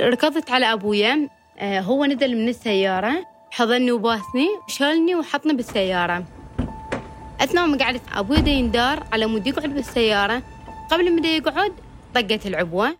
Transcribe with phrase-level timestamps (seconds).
[0.00, 6.24] ركضت على أبويا آه، هو نزل من السيارة حضني وباسني شالني وحطني بالسيارة.
[7.40, 10.42] أثناء ما قعدت أبوي دا يندار على مود يقعد بالسيارة.
[10.90, 11.72] قبل ما يقعد
[12.14, 12.96] طقت العبوة.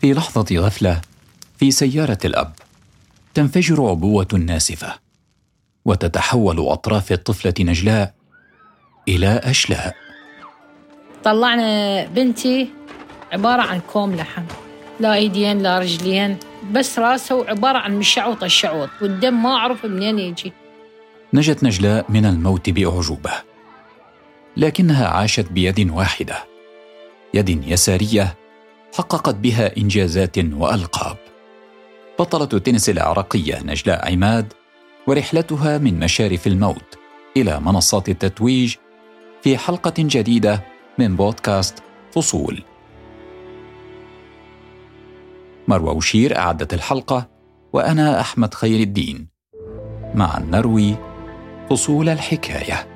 [0.00, 1.00] في لحظة غفلة
[1.58, 2.52] في سيارة الأب
[3.34, 5.11] تنفجر عبوة ناسفة.
[5.84, 8.14] وتتحول أطراف الطفلة نجلاء
[9.08, 9.94] إلى أشلاء.
[11.24, 12.68] طلعنا بنتي
[13.32, 14.42] عبارة عن كوم لحم
[15.00, 16.36] لا إيدين لا رجلين
[16.72, 20.52] بس راسه وعبارة عن مشعوط الشعوط والدم ما أعرف منين يجي.
[21.34, 23.32] نجت نجلاء من الموت بأعجوبة
[24.56, 26.44] لكنها عاشت بيد واحدة
[27.34, 28.34] يد يسارية
[28.98, 31.16] حققت بها إنجازات وألقاب.
[32.18, 34.52] بطلة التنس العراقية نجلاء عماد
[35.06, 36.98] ورحلتها من مشارف الموت
[37.36, 38.76] إلى منصات التتويج
[39.42, 40.64] في حلقة جديدة
[40.98, 41.82] من بودكاست
[42.12, 42.62] فصول.
[45.68, 47.28] مروى وشير أعدت الحلقة
[47.72, 49.28] وأنا أحمد خير الدين.
[50.14, 50.96] مع نروي
[51.70, 52.91] فصول الحكاية.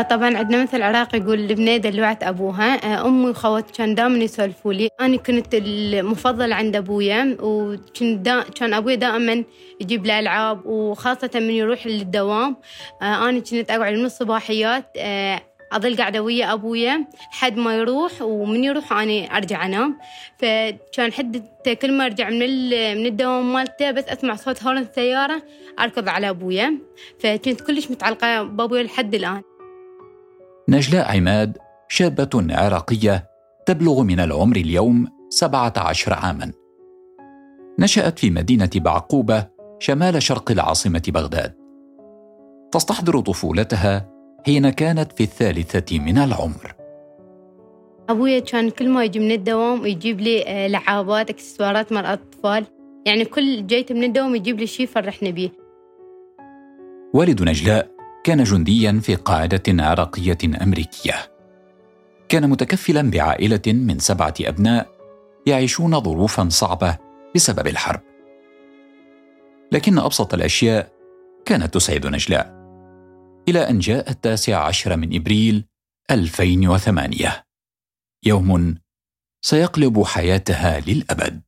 [0.00, 2.94] طبعا عندنا مثل عراقي يقول البنية دلوعت أبوها.
[2.94, 4.88] آه، أمي وخواتي كان دائما يسولفوا لي.
[5.00, 9.44] أنا كنت المفضلة عند أبويا وكنت كان أبوي دائما
[9.80, 12.56] يجيب لي ألعاب وخاصة من يروح للدوام.
[13.02, 14.96] آه، أنا كنت أقعد من الصباحيات
[15.72, 19.98] أظل قاعدة ويا أبويا لحد ما يروح ومن يروح أنا أرجع أنام.
[20.38, 21.46] فكان حد
[21.82, 22.68] كل ما أرجع من
[22.98, 25.42] من الدوام مالته بس أسمع صوت هورن السيارة
[25.80, 26.78] أركض على أبويا.
[27.20, 29.42] فكنت كلش متعلقة بأبويا لحد الآن.
[30.68, 33.26] نجلاء عماد شابة عراقية
[33.66, 36.52] تبلغ من العمر اليوم 17 عاما.
[37.78, 39.46] نشأت في مدينة بعقوبة
[39.78, 41.54] شمال شرق العاصمة بغداد.
[42.72, 44.10] تستحضر طفولتها
[44.46, 46.74] حين كانت في الثالثة من العمر.
[48.08, 52.66] أبويا كان كل ما يجي من الدوام يجيب لي آه، لعابات إكسسوارات مال أطفال
[53.06, 55.50] يعني كل جيت من الدوام يجيب لي شيء فرحني بيه.
[57.14, 57.91] والد نجلاء
[58.24, 61.14] كان جنديا في قاعدة عراقية أمريكية.
[62.28, 64.88] كان متكفلا بعائلة من سبعة أبناء
[65.46, 66.98] يعيشون ظروفا صعبة
[67.34, 68.00] بسبب الحرب.
[69.72, 70.92] لكن أبسط الأشياء
[71.44, 72.62] كانت تسعد نجلاء.
[73.48, 75.64] إلى أن جاء التاسع عشر من إبريل
[76.10, 77.44] 2008
[78.26, 78.78] يوم
[79.44, 81.42] سيقلب حياتها للأبد.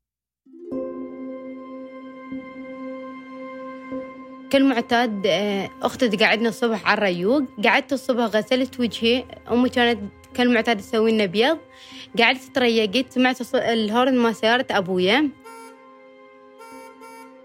[4.54, 7.42] كالمعتاد آه، أختي تقعدنا الصبح على الريوق.
[7.64, 9.24] قعدت الصبح غسلت وجهي.
[9.52, 10.00] أمي كانت
[10.34, 11.58] كالمعتاد تسوي لنا بيض.
[12.18, 15.28] قعدت تريقت سمعت الهورن ما سيارة أبويا.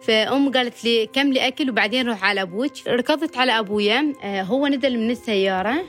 [0.01, 2.87] فأم قالت لي كملي أكل وبعدين روح على أبوك.
[2.87, 4.13] ركضت على أبويا.
[4.23, 5.85] آه، هو نزل من السيارة.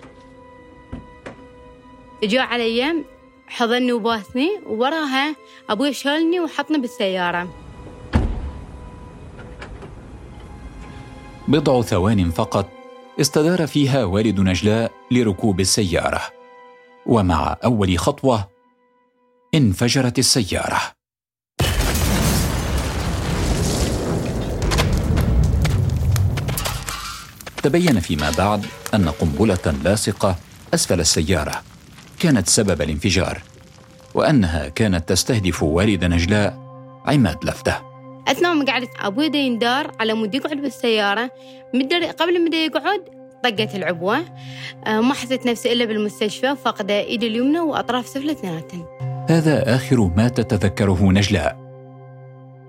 [2.22, 3.04] جاء علي
[3.46, 4.60] حضني وباسني.
[4.66, 5.36] ووراها
[5.70, 7.69] أبوي شالني وحطني بالسيارة.
[11.50, 12.68] بضع ثوان فقط
[13.20, 16.22] استدار فيها والد نجلاء لركوب السيارة.
[17.06, 18.48] ومع أول خطوة
[19.54, 20.80] انفجرت السيارة.
[27.62, 30.36] تبين فيما بعد أن قنبلة لاصقة
[30.74, 31.62] أسفل السيارة.
[32.18, 33.42] كانت سبب الانفجار
[34.14, 36.58] وأنها كانت تستهدف والد نجلاء
[37.06, 37.89] عماد لفته.
[38.30, 41.30] أثناء ما قعدت أبوي دا يندار على مود يقعد بالسيارة.
[41.74, 43.00] مدر قبل ما يقعد
[43.44, 44.18] طقت العبوة.
[44.86, 48.84] آه، ما حسيت نفسي إلا بالمستشفى فاقده إيدي اليمنى وأطراف سفلى اثنيناتن
[49.30, 51.56] هذا آخر ما تتذكره نجلاء.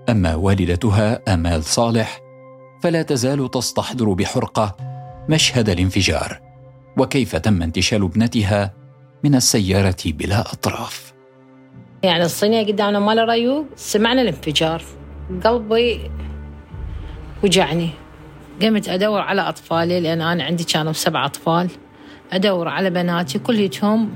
[0.08, 2.20] أما والدتها آمال صالح
[2.82, 4.76] فلا تزال تستحضر بحرقة
[5.28, 6.40] مشهد الانفجار.
[6.98, 8.74] وكيف تم انتشال ابنتها
[9.24, 11.12] من السيارة بلا أطراف؟
[12.02, 14.82] يعني الصينية قدامنا مال ريوق سمعنا الانفجار.
[15.40, 16.10] قلبي
[17.44, 17.90] وجعني.
[18.62, 21.70] قمت أدور على أطفالي لأن أنا عندي كانوا سبع أطفال.
[22.32, 24.14] أدور على بناتي كليتهم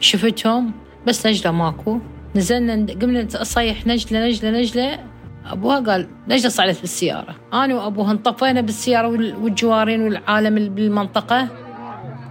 [0.00, 0.72] شفتهم
[1.06, 1.98] بس نجلة ماكو.
[2.36, 4.98] نزلنا قمنا أصيح نجلة نجلة نجلة.
[5.46, 7.34] أبوها قال نجلة صعدت بالسيارة.
[7.52, 9.08] أنا وأبوها انطفينا بالسيارة
[9.42, 11.48] والجوارين والعالم بالمنطقة.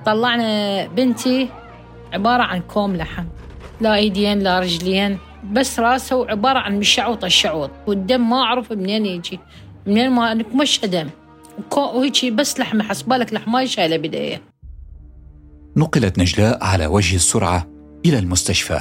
[0.06, 1.50] طلعنا بنتي
[2.14, 3.26] عبارة عن كوم لحم.
[3.82, 5.18] لا إيدين لا رجلين.
[5.52, 7.72] بس راسه وعبارة عن مشعوط الشعوط.
[7.88, 9.40] والدم ما أعرف منين يجي.
[9.88, 11.10] منين ما مش دم.
[11.78, 14.42] وهيك بس لحمة حسبالك لحمة شايلة بداية.
[15.78, 17.68] نقلت نجلاء على وجه السرعة
[18.06, 18.80] إلى المستشفى.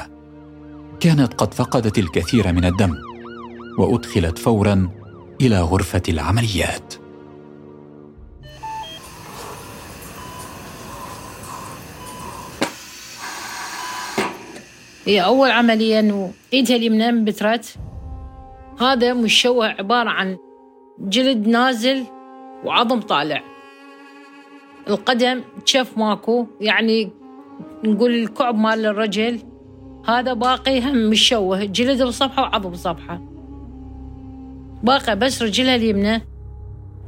[1.00, 2.94] كانت قد فقدت الكثير من الدم
[3.78, 4.90] وأدخلت فورا
[5.40, 6.94] إلى غرفة العمليات.
[15.06, 17.76] هي أول عملية إنه إيدها اليمنى انبترت
[18.80, 20.36] هذا مشوه عبارة عن
[20.98, 22.04] جلد نازل
[22.64, 23.42] وعظم طالع.
[24.88, 27.10] القدم تشف ماكو؟ يعني
[27.84, 29.40] نقول الكعب مال الرجل.
[30.06, 33.20] هذا باقي هم مشوه جلد بصفحة وعظم بصفحة
[34.82, 36.22] باقي بس رجلها اليمنى.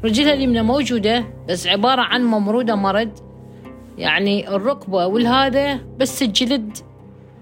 [0.04, 3.10] رجلها اليمنى موجودة بس عبارة عن ممرودة مرض.
[3.98, 6.78] يعني الركبة والهذا بس الجلد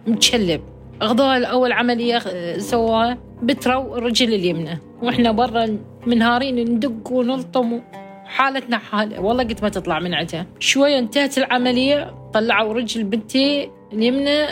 [0.07, 0.61] متشلب.
[1.03, 2.19] أخذوها الأول عملية
[2.59, 3.19] سووها.
[3.43, 4.79] بتروا الرجل اليمنى.
[5.03, 7.81] وإحنا برا منهارين ندق ونلطم.
[8.25, 9.21] حالتنا حالة.
[9.21, 12.15] والله قلت ما تطلع من عندها شوية انتهت العملية.
[12.35, 14.47] طلعوا رجل بنتي اليمنى.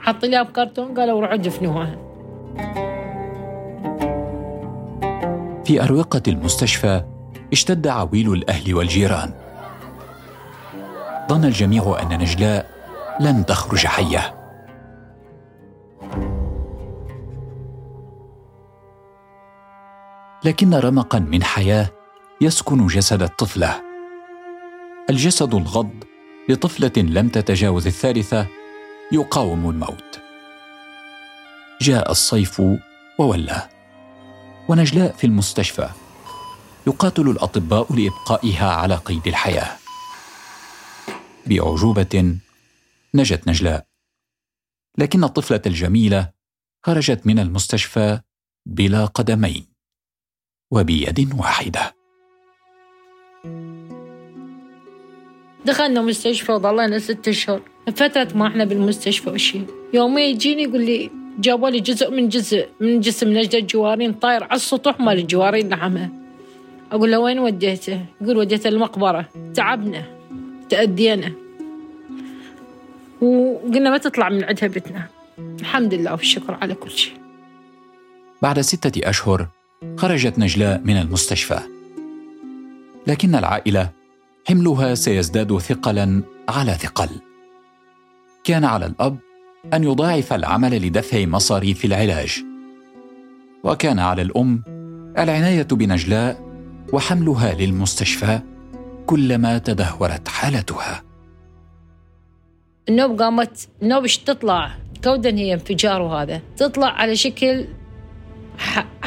[0.00, 1.98] حط لها بكرتون قالوا روحوا دفنوها.
[5.64, 7.02] في أروقة المستشفى
[7.52, 9.32] اشتد عويل الأهل والجيران.
[11.28, 12.66] ظن الجميع أن نجلاء
[13.20, 14.33] لن تخرج حية.
[20.44, 21.90] لكن رمقا من حياة
[22.40, 23.82] يسكن جسد الطفلة.
[25.10, 26.04] الجسد الغض
[26.48, 28.46] لطفلة لم تتجاوز الثالثة
[29.12, 30.20] يقاوم الموت.
[31.80, 32.62] جاء الصيف
[33.18, 33.68] وولى
[34.68, 35.88] ونجلاء في المستشفى
[36.86, 39.76] يقاتل الأطباء لإبقائها على قيد الحياة.
[41.46, 42.38] باعجوبه
[43.14, 43.86] نجت نجلاء
[44.98, 46.30] لكن الطفلة الجميلة
[46.82, 48.20] خرجت من المستشفى
[48.66, 49.73] بلا قدمين.
[50.70, 51.94] وبيد واحدة.
[55.64, 57.60] دخلنا مستشفى وظلنا ست أشهر.
[57.96, 59.60] فترة ما إحنا بالمستشفى وشي.
[59.94, 64.54] يومين يجيني يقول لي جابوا لي جزء من جزء من جسم نجدة الجوارين طاير على
[64.54, 66.10] السطوح مال الجوارين لحمها
[66.92, 69.28] أقول له وين وديته؟ يقول وديته المقبرة.
[69.54, 70.02] تعبنا.
[70.70, 71.32] تأذينا.
[73.20, 75.06] وقلنا ما تطلع من عندها بيتنا.
[75.38, 77.14] الحمد لله والشكر على كل شيء.
[78.42, 79.48] بعد ستة أشهر
[79.98, 81.60] خرجت نجلاء من المستشفى.
[83.06, 83.90] لكن العائلة
[84.48, 87.08] حملها سيزداد ثقلا على ثقل.
[88.44, 89.18] كان على الأب
[89.74, 92.44] أن يضاعف العمل لدفع مصاريف العلاج.
[93.64, 94.62] وكان على الأم
[95.18, 96.44] العناية بنجلاء
[96.92, 98.40] وحملها للمستشفى
[99.06, 101.02] كلما تدهورت حالتها.
[102.88, 106.42] النوب قامت النوب تطلع؟ كودا هي انفجار وهذا.
[106.56, 107.66] تطلع على شكل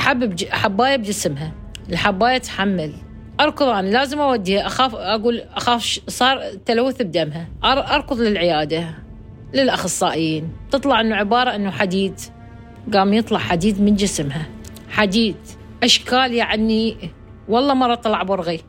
[0.07, 1.51] حبب حباية بجسمها.
[1.89, 2.93] الحباية تحمل.
[3.39, 4.67] أركض أنا لازم أوديها.
[4.67, 7.47] أخاف أقول أخاف صار تلوث بدمها.
[7.63, 8.95] أركض للعيادة
[9.53, 10.51] للأخصائيين.
[10.71, 12.19] تطلع إنه عبارة إنه حديد.
[12.93, 14.45] قام يطلع حديد من جسمها.
[14.89, 15.35] حديد.
[15.83, 16.97] أشكال يعني
[17.49, 18.59] والله مرة طلع برغي.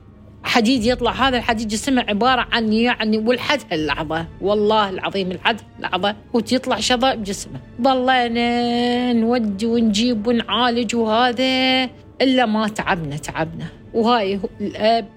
[0.42, 6.80] حديد يطلع هذا الحديد جسمه عبارة عن يعني ولحد هاللحظة والله العظيم لحد اللحظة وتطلع
[6.80, 7.60] شظى بجسمه.
[7.80, 11.84] ضلينا نودي ونجيب ونعالج وهذا
[12.22, 13.66] إلا ما تعبنا تعبنا.
[13.94, 15.08] وهاي الأب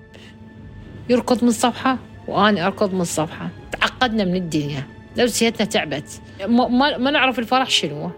[1.09, 1.97] يركض من الصفحة
[2.27, 3.49] وأنا أركض من الصفحة.
[3.71, 4.83] تعقدنا من الدنيا.
[5.17, 6.21] نفسيتنا تعبت.
[6.47, 8.11] ما, ما نعرف الفرح شنو.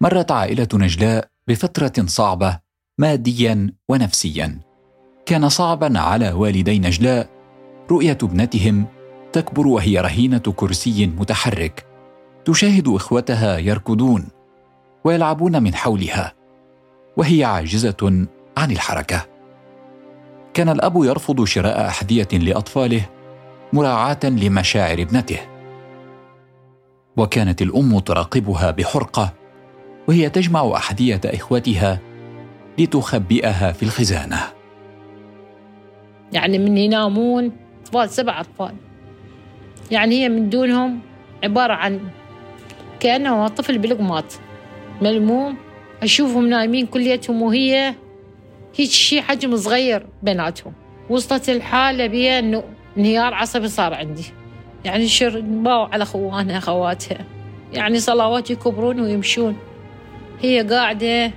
[0.00, 2.58] مرت عائلة نجلاء بفترة صعبة
[2.98, 4.60] ماديا ونفسيا.
[5.26, 7.28] كان صعبا على والدي نجلاء.
[7.90, 8.86] رؤية ابنتهم
[9.32, 11.86] تكبر وهي رهينة كرسي متحرك.
[12.44, 14.28] تشاهد إخوتها يركضون
[15.04, 16.32] ويلعبون من حولها
[17.16, 18.26] وهي عاجزة
[18.56, 19.26] عن الحركة.
[20.54, 23.02] كان الأب يرفض شراء أحذية لأطفاله
[23.72, 25.38] مراعاة لمشاعر ابنته.
[27.16, 29.32] وكانت الأم تراقبها بحرقة
[30.08, 31.98] وهي تجمع أحذية إخوتها
[32.78, 34.63] لتخبئها في الخزانة.
[36.34, 38.74] يعني من ينامون أطفال سبع أطفال.
[39.90, 41.00] يعني هي من دونهم
[41.44, 42.00] عبارة عن
[43.00, 44.24] كأنه طفل بلقماط
[45.02, 45.56] ملموم
[46.02, 47.94] أشوفهم نايمين كليتهم وهي
[48.76, 50.72] هيك شيء حجم صغير بيناتهم.
[51.10, 52.62] وصلت الحالة بيا إنه
[52.96, 54.24] انهيار عصبي صار عندي.
[54.84, 57.24] يعني شر باو على خوانها خواتها
[57.72, 59.56] يعني صلوات يكبرون ويمشون.
[60.42, 61.30] هي قاعدة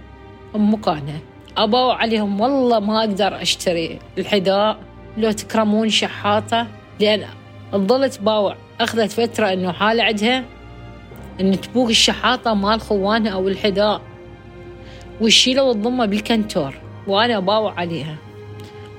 [0.54, 1.20] بمكانها
[1.58, 4.87] أباو عليهم والله ما أقدر أشتري الحذاء.
[5.18, 6.68] لو تكرمون شحاطة
[7.00, 7.26] لأن
[7.76, 8.56] ظلت باوع.
[8.82, 10.44] أخذت فترة إنه حالة عندها
[11.42, 14.02] إن تبوق الشحاطة مال خوانها أو الحذاء.
[15.22, 16.76] وتشيله وتضمه بالكنتور
[17.08, 18.16] وأنا باوع عليها.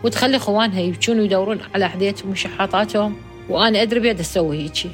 [0.04, 3.16] وتخلي خوانها يبكون ويدورون على أحذيتهم وشحاطاتهم
[3.48, 4.90] وأنا أدري بيد أسوي هيجي.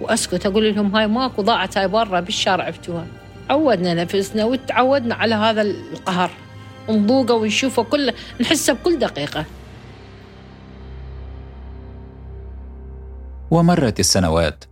[0.00, 3.06] وأسكت أقول لهم هاي ماكو ضاعت هاي برا بالشارع عفتوها.
[3.50, 6.30] عودنا نفسنا وتعودنا على هذا القهر.
[6.90, 9.44] نذوقه ونشوفه كله نحسه بكل دقيقة.
[13.50, 14.64] ومرت السنوات.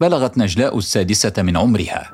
[0.00, 2.10] بلغت نجلاء السادسة من عمرها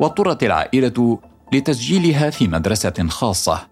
[0.00, 1.18] واضطرت العائلة
[1.52, 3.68] لتسجيلها في مدرسة خاصة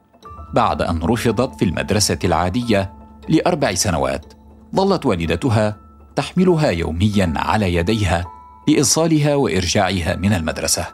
[0.54, 2.92] بعد أن رفضت في المدرسة العادية
[3.28, 4.35] لأربع سنوات.
[4.76, 5.76] ظلت والدتها
[6.16, 8.25] تحملها يوميا على يديها
[8.68, 10.87] لإيصالها وإرجاعها من المدرسة.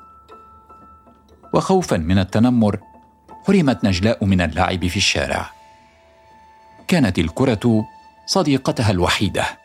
[1.54, 2.78] وخوفا من التنمر
[3.46, 5.50] حرمت نجلاء من اللعب في الشارع.
[6.88, 7.84] كانت الكرة
[8.26, 9.59] صديقتها الوحيدة.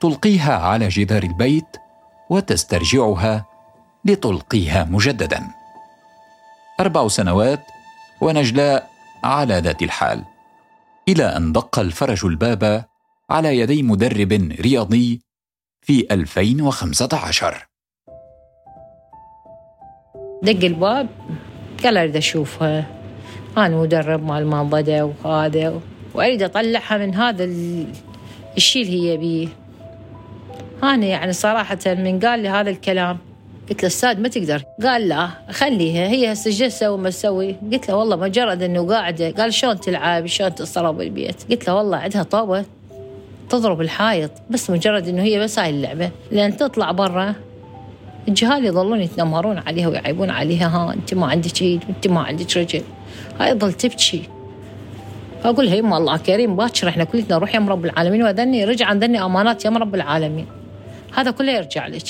[0.00, 1.76] تلقيها على جدار البيت
[2.30, 3.46] وتسترجعها
[4.04, 5.42] لتلقيها مجددا.
[6.80, 7.60] أربع سنوات
[8.20, 8.90] ونجلاء
[9.24, 10.24] على ذات الحال
[11.08, 12.84] إلى أن دق الفرج الباب
[13.30, 15.20] على يدي مدرب رياضي
[15.82, 17.66] في 2015
[20.42, 21.08] دق الباب
[21.84, 22.86] قال أريد أشوفها.
[23.56, 25.80] أنا مدرب مال مانضدة وهذا
[26.14, 27.44] وأريد أطلعها من هذا
[28.56, 29.48] الشيء اللي هي بيه.
[30.84, 33.18] أنا يعني صراحة من قال لي هذا الكلام
[33.70, 34.62] قلت له أستاذ ما تقدر.
[34.82, 37.56] قال لا خليها هي هسه إيش تسوي ما تسوي.
[37.72, 41.96] قلت له والله مجرد إنه قاعدة قال شلون تلعب شلون تصرف بالبيت قلت له والله
[41.96, 42.64] عندها طوبه
[43.50, 46.10] تضرب الحائط بس مجرد إنه هي بس هاي اللعبة.
[46.30, 47.34] لأن تطلع برا
[48.28, 50.68] الجهال يظلون يتنمرون عليها ويعيبون عليها.
[50.68, 52.82] ها أنت ما عندك إيد وانت ما عندك رجل.
[53.40, 54.22] هاي تظل تبكي
[55.44, 59.24] أقول هي ما الله كريم باكر إحنا كلنا نروح يا رب العالمين وذني رجع ذني
[59.24, 60.46] أمانات يا رب العالمين.
[61.14, 62.06] هذا كله يرجع لك.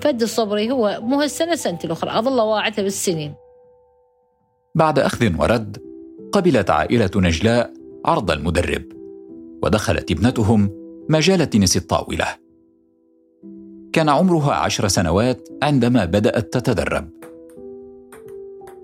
[0.00, 2.18] فد صبري هو مو هالسنة سنة الأخرى.
[2.18, 3.34] أظل واعته بالسنين.
[4.74, 5.82] بعد أخذ ورد
[6.32, 7.72] قبلت عائلة نجلاء
[8.04, 8.82] عرض المدرب
[9.62, 10.70] ودخلت ابنتهم
[11.08, 12.26] مجال تنس الطاولة.
[13.92, 17.10] كان عمرها عشر سنوات عندما بدأت تتدرب.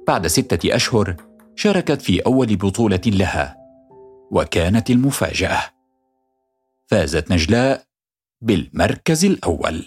[0.08, 1.16] بعد ستة أشهر
[1.56, 3.56] شاركت في أول بطولة لها
[4.30, 5.60] وكانت المفاجأة.
[6.86, 7.82] فازت نجلاء
[8.42, 9.84] بالمركز الأول.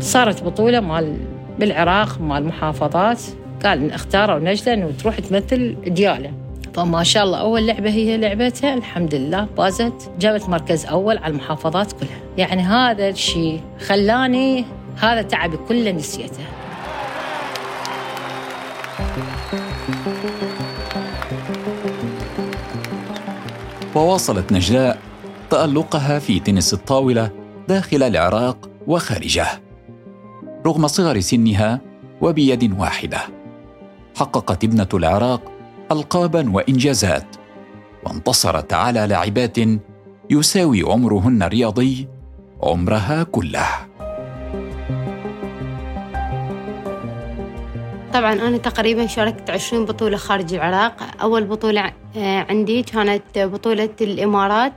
[0.00, 1.16] صارت بطولة مال
[1.58, 3.22] بالعراق مال محافظات.
[3.64, 6.32] قال اختاروا نجله انه تروح تمثل دياله.
[6.74, 8.74] فما شاء الله أول لعبة هي لعبتها.
[8.74, 12.20] الحمد لله فازت جابت مركز أول على المحافظات كلها.
[12.36, 14.64] يعني هذا الشيء خلاني
[14.96, 16.44] هذا تعبي كله نسيته.
[23.98, 24.98] وواصلت نجلاء
[25.50, 27.30] تألقها في تنس الطاولة
[27.68, 29.46] داخل العراق وخارجه
[30.66, 31.80] رغم صغر سنها
[32.20, 33.20] وبيد واحدة.
[34.16, 35.42] حققت ابنة العراق
[35.92, 37.36] القابا وإنجازات
[38.04, 39.56] وانتصرت على لاعبات
[40.30, 42.08] يساوي عمرهن الرياضي
[42.62, 43.87] عمرها كله.
[48.14, 50.96] طبعا أنا تقريبا شاركت عشرين بطولة خارج العراق.
[51.22, 54.72] أول بطولة آه، عندي كانت بطولة الإمارات.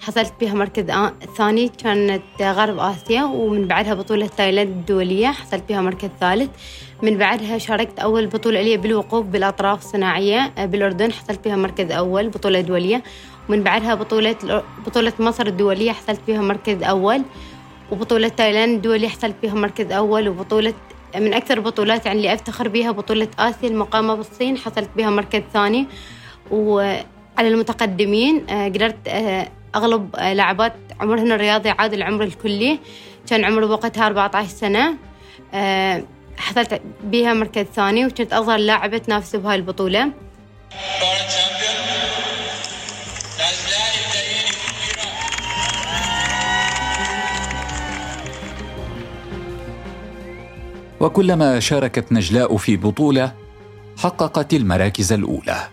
[0.00, 0.84] حصلت بها مركز
[1.36, 6.50] ثاني كانت غرب آسيا ومن بعدها بطولة تايلاند الدولية حصلت بها مركز ثالث.
[7.02, 12.28] من بعدها شاركت أول بطولة لي بالوقوف بالأطراف الصناعية آه، بالأردن حصلت بها مركز أول
[12.28, 13.02] بطولة دولية.
[13.48, 14.36] ومن بعدها بطولة
[14.86, 17.22] بطولة مصر الدولية حصلت بها مركز أول
[17.92, 20.74] وبطولة تايلاند الدولية حصلت بها مركز أول وبطولة
[21.20, 25.86] من أكثر البطولات يعني اللي أفتخر بها بطولة آسيا المقامة بالصين حصلت بها مركز ثاني.
[26.50, 27.04] وعلى
[27.48, 32.78] المتقدمين آه، قدرت آه، أغلب لاعبات عمرهن الرياضي عاد العمر الكلي.
[33.30, 34.94] كان عمر وقتها 14 سنة.
[36.38, 40.10] حصلت بها مركز ثاني وكنت أصغر لاعبة تنافس بهاي البطولة.
[51.00, 53.32] وكلما شاركت نجلاء في بطولة
[53.98, 55.68] حققت المراكز الأولى.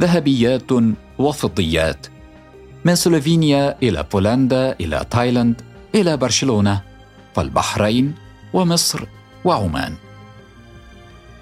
[0.00, 0.72] ذهبيات
[1.18, 2.06] وفضيات.
[2.84, 5.62] من سلوفينيا إلى بولندا إلى تايلاند
[5.94, 6.82] إلى برشلونة
[7.34, 8.14] فالبحرين
[8.52, 9.04] ومصر
[9.44, 9.94] وعمان.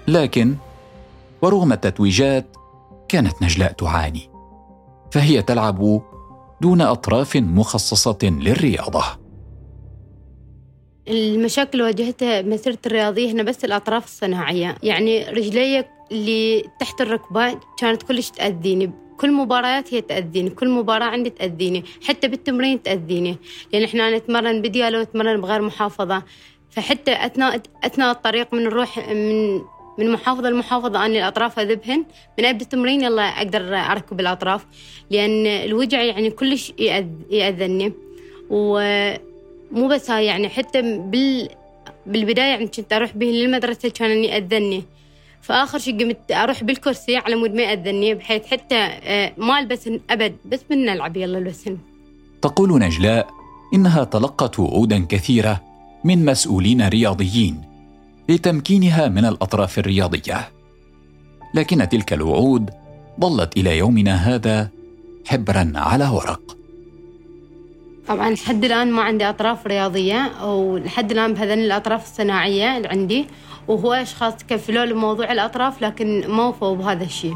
[0.07, 0.55] لكن
[1.41, 2.57] ورغم التتويجات
[3.07, 4.29] كانت نجلاء تعاني.
[5.11, 6.01] فهي تلعب
[6.61, 9.18] دون أطراف مخصصة للرياضة.
[11.09, 14.75] المشاكل اللي واجهتها مسيرتي الرياضية هنا بس الأطراف الصناعية.
[14.83, 18.91] يعني رجلي اللي تحت الركبة كانت كلش تأذيني.
[19.17, 20.49] كل مباريات هي تأذيني.
[20.49, 21.83] كل مباراة عندي تأذيني.
[22.07, 23.37] حتى بالتمرين تأذيني.
[23.73, 26.23] لأن إحنا نتمرن بديالة ونتمرن بغير محافظة.
[26.69, 29.55] فحتى اثناء أثناء الطريق من نروح من
[29.97, 32.05] من محافظة لمحافظة أنا الأطراف أذبهن.
[32.39, 34.65] من أبدأ التمرين يلا أقدر أركب الأطراف.
[35.11, 36.73] لأن الوجع يعني كلش
[37.29, 37.93] يأذني.
[39.71, 41.49] ومو بس هاي يعني حتى بال
[42.05, 44.83] بالبداية يعني كنت أروح به للمدرسة كان إني أذني.
[45.41, 50.35] فآخر شيء قمت أروح بالكرسي على مود ما يأذني بحيث حتى آه، ما ألبسن أبد
[50.45, 51.77] بس من نلعب يلا البسن.
[52.41, 53.29] تقول نجلاء
[53.73, 55.61] إنها تلقت وعودا كثيرة
[56.03, 57.61] من مسؤولين رياضيين
[58.29, 60.49] لتمكينها من الأطراف الرياضية.
[61.53, 62.69] لكن تلك الوعود
[63.21, 64.69] ظلت إلى يومنا هذا
[65.27, 66.58] حبرا على ورق.
[68.09, 73.25] طبعا لحد الآن ما عندي أطراف رياضية ولحد الآن بهذين الأطراف الصناعية اللي عندي.
[73.67, 77.35] وهو أشخاص كفلوا لموضوع الأطراف لكن ما وفوا بهذا الشيء.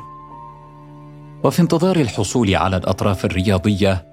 [1.43, 4.05] وفي انتظار الحصول على الأطراف الرياضية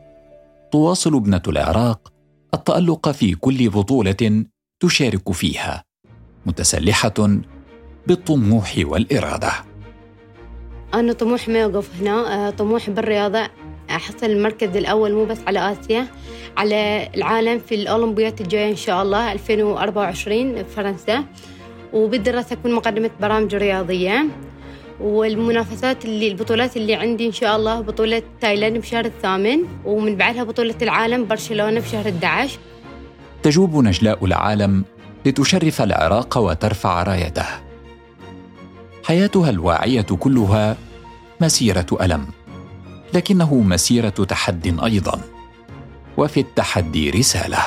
[0.72, 2.12] تواصل ابنة العراق
[2.54, 4.44] التألق في كل بطولة
[4.80, 5.84] تشارك فيها
[6.46, 7.40] متسلحة
[8.06, 9.52] بالطموح والإرادة.
[10.94, 13.50] أنا طموحي ما يوقف هنا آه، طموحي بالرياضة.
[13.96, 16.06] أحصل المركز الأول مو بس على آسيا
[16.56, 21.24] على العالم في الأولمبيات الجاية إن شاء الله 2024 في فرنسا.
[21.92, 24.26] وبالدراسة أكون مقدمة برامج رياضية.
[25.00, 30.74] والمنافسات اللي البطولات اللي عندي إن شاء الله بطولة تايلاند بشهر الثامن ومن بعدها بطولة
[30.82, 32.58] العالم برشلونة بشهر 11
[33.42, 34.84] تجوب نجلاء العالم
[35.26, 37.46] لتشرف العراق وترفع رايته.
[39.04, 40.76] حياتها الواعية كلها
[41.40, 42.26] مسيرة ألم.
[43.14, 45.20] لكنه مسيرة تحد أيضا
[46.16, 47.58] وفي التحدي رسالة.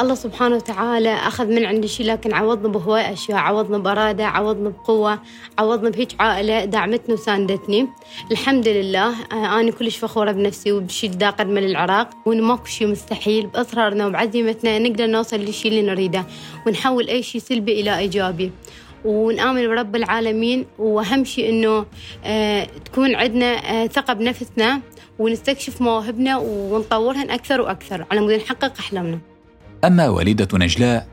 [0.00, 5.18] الله سبحانه وتعالى أخذ من عندي شيء لكن عوضنا بهواي أشياء عوضنا بإرادة عوضنا بقوة
[5.58, 7.88] عوضنا بهيك عائلة دعمتني وساندتني.
[8.30, 13.46] الحمد لله آه، أنا كلش فخورة بنفسي وبالشيء اللي قدمه للعراق وإنه ماكو شيء مستحيل
[13.46, 16.26] بإصرارنا وبعزيمتنا نقدر نوصل للشيء اللي نريده
[16.66, 18.52] ونحول أي شيء سلبي إلى إيجابي.
[19.04, 21.86] ونآمن برب العالمين وأهم شيء إنه
[22.24, 24.80] آه تكون عندنا آه ثقة بنفسنا
[25.18, 29.18] ونستكشف مواهبنا ونطورهن أكثر وأكثر على مود نحقق أحلامنا.
[29.84, 31.06] أما والدة نجلاء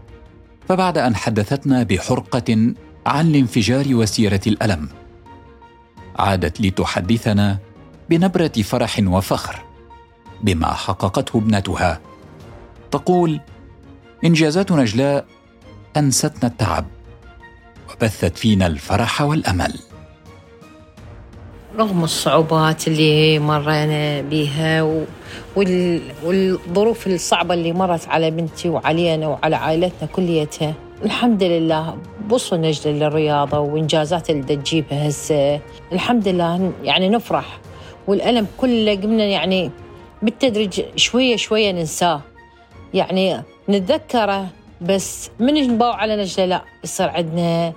[0.68, 2.74] فبعد أن حدثتنا بحرقة
[3.06, 4.90] عن الانفجار وسيرة الألم
[6.20, 7.58] عادت لتحدثنا
[8.10, 9.64] بنبرة فرح وفخر
[10.42, 12.02] بما حققته ابنتها.
[12.92, 13.40] تقول
[14.26, 15.26] إنجازات نجلاء
[15.98, 16.86] أنستنا التعب
[17.94, 19.74] وبثت فينا الفرح والأمل.
[21.78, 25.04] رغم الصعوبات اللي مرينا بها.
[25.56, 30.74] والظروف الصعبة اللي مرت على بنتي وعلينا وعلى عائلتنا كليتها
[31.06, 31.98] الحمد لله
[32.28, 35.60] بوصل نجد للرياضة وإنجازات اللي تجيبها هسه.
[35.92, 37.60] الحمد لله يعني نفرح.
[38.08, 39.72] والألم كله قمنا يعني
[40.22, 42.22] بالتدريج شوية شوية ننساه.
[42.94, 44.48] يعني نتذكره
[44.82, 47.74] بس من نباوع على نجلة؟ لا يصير عندنا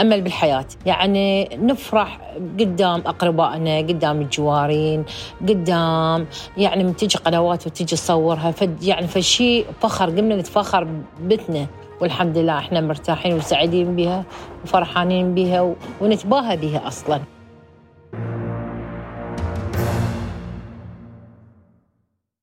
[0.00, 0.66] أمل بالحياة.
[0.86, 5.04] يعني نفرح قدام أقربائنا قدام الجوارين
[5.40, 8.50] قدام يعني من تجي قنوات وتجي تصورها.
[8.50, 10.88] فد يعني فشي فخر قمنا نتفخر
[11.20, 11.66] بتنا
[12.00, 14.24] والحمد لله إحنا مرتاحين وسعيدين بها
[14.64, 17.20] وفرحانين بها ونتباهى بها أصلا.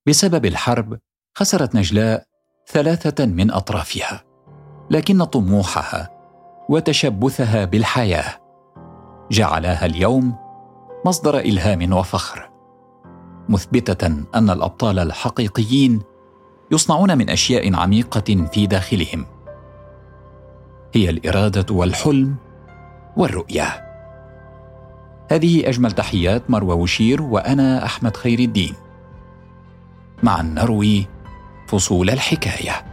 [0.08, 0.98] بسبب الحرب
[1.38, 2.27] خسرت نجلاء
[2.70, 4.24] ثلاثة من أطرافها
[4.90, 6.10] لكن طموحها
[6.70, 8.42] وتشبثها بالحياة.
[9.32, 10.36] جعلها اليوم
[11.06, 12.50] مصدر إلهام وفخر
[13.50, 16.02] مثبتة أن الأبطال الحقيقيين
[16.72, 19.26] يصنعون من أشياء عميقة في داخلهم.
[20.94, 22.36] هي الإرادة والحلم
[23.18, 23.88] والرؤية.
[25.32, 28.74] هذه أجمل تحيات مروى وشير وأنا أحمد خير الدين.
[30.24, 31.08] معا نروي
[31.68, 32.86] فصول الحكاية.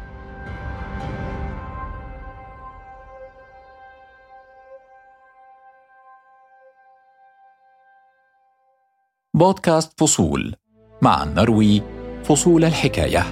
[9.34, 10.54] بودكاست فصول
[11.03, 11.82] معا نروي
[12.24, 13.22] فصول الحكاية.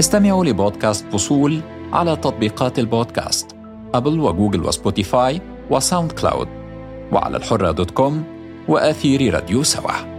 [0.00, 1.60] استمعوا لبودكاست فصول
[1.92, 3.56] على تطبيقات البودكاست
[3.94, 6.48] أبل وجوجل وسبوتيفاي وساوند كلاود
[7.12, 8.24] وعلى الحرة dot com
[8.68, 10.15] وأثير راديو سوا.